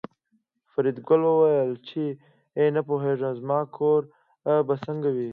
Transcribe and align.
فریدګل 0.71 1.21
وویل 1.25 1.71
چې 1.87 2.03
نه 2.75 2.81
پوهېږم 2.87 3.31
زما 3.39 3.59
کور 3.75 4.01
به 4.67 4.75
څنګه 4.85 5.09
وي 5.15 5.29